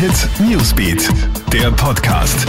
[0.00, 1.10] Hit Newsbeat,
[1.52, 2.46] der Podcast.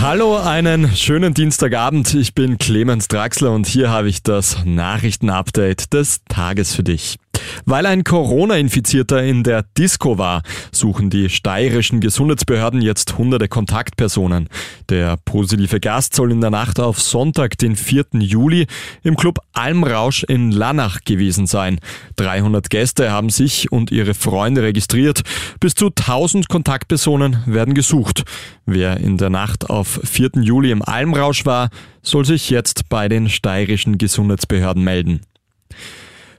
[0.00, 2.14] Hallo, einen schönen Dienstagabend.
[2.14, 7.18] Ich bin Clemens Draxler und hier habe ich das Nachrichtenupdate des Tages für dich.
[7.64, 14.48] Weil ein Corona-Infizierter in der Disco war, suchen die steirischen Gesundheitsbehörden jetzt hunderte Kontaktpersonen.
[14.88, 18.06] Der positive Gast soll in der Nacht auf Sonntag, den 4.
[18.20, 18.66] Juli,
[19.02, 21.80] im Club Almrausch in Lannach gewesen sein.
[22.16, 25.22] 300 Gäste haben sich und ihre Freunde registriert.
[25.60, 28.24] Bis zu 1000 Kontaktpersonen werden gesucht.
[28.66, 30.30] Wer in der Nacht auf 4.
[30.40, 31.70] Juli im Almrausch war,
[32.02, 35.20] soll sich jetzt bei den steirischen Gesundheitsbehörden melden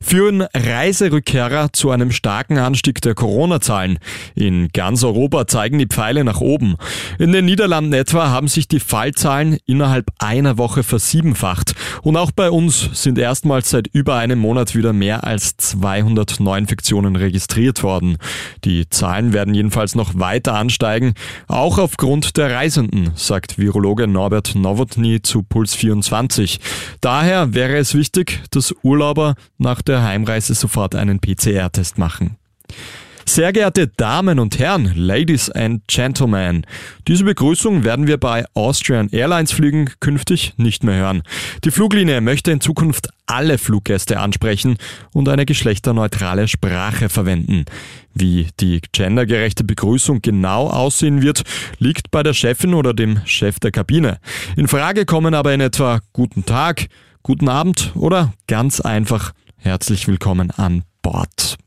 [0.01, 3.99] führen Reiserückkehrer zu einem starken Anstieg der Corona-Zahlen.
[4.35, 6.75] In ganz Europa zeigen die Pfeile nach oben.
[7.17, 11.75] In den Niederlanden etwa haben sich die Fallzahlen innerhalb einer Woche versiebenfacht.
[12.01, 17.15] Und auch bei uns sind erstmals seit über einem Monat wieder mehr als 200 Neuinfektionen
[17.15, 18.17] registriert worden.
[18.63, 21.13] Die Zahlen werden jedenfalls noch weiter ansteigen,
[21.47, 26.59] auch aufgrund der Reisenden, sagt Virologe Norbert Nowotny zu Puls 24.
[27.01, 32.37] Daher wäre es wichtig, dass Urlauber nach der Heimreise sofort einen PCR-Test machen.
[33.25, 36.65] Sehr geehrte Damen und Herren, Ladies and Gentlemen,
[37.07, 41.21] diese Begrüßung werden wir bei Austrian Airlines Flügen künftig nicht mehr hören.
[41.63, 44.77] Die Fluglinie möchte in Zukunft alle Fluggäste ansprechen
[45.13, 47.65] und eine geschlechterneutrale Sprache verwenden.
[48.15, 51.43] Wie die gendergerechte Begrüßung genau aussehen wird,
[51.77, 54.17] liegt bei der Chefin oder dem Chef der Kabine.
[54.55, 56.87] In Frage kommen aber in etwa Guten Tag,
[57.21, 61.57] Guten Abend oder ganz einfach Herzlich willkommen an Bord.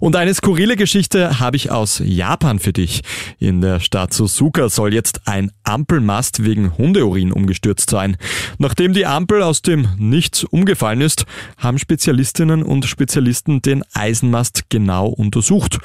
[0.00, 3.02] Und eine skurrile Geschichte habe ich aus Japan für dich.
[3.38, 8.16] In der Stadt Suzuka soll jetzt ein Ampelmast wegen Hundeurin umgestürzt sein.
[8.58, 11.24] Nachdem die Ampel aus dem Nichts umgefallen ist,
[11.56, 15.78] haben Spezialistinnen und Spezialisten den Eisenmast genau untersucht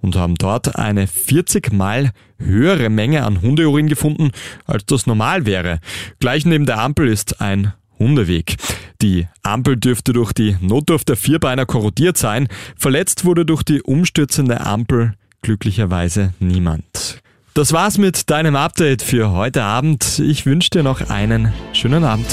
[0.00, 4.32] und haben dort eine 40 mal höhere Menge an Hundeurin gefunden,
[4.64, 5.78] als das normal wäre.
[6.18, 8.56] Gleich neben der Ampel ist ein Hundeweg.
[9.02, 12.48] Die Ampel dürfte durch die Notdurft der Vierbeiner korrodiert sein.
[12.76, 17.20] Verletzt wurde durch die umstürzende Ampel glücklicherweise niemand.
[17.54, 20.20] Das war's mit deinem Update für heute Abend.
[20.20, 22.26] Ich wünsche dir noch einen schönen Abend.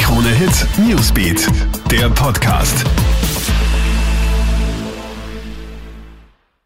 [0.00, 1.46] Krone Hit Newsbeat,
[1.90, 2.84] der Podcast.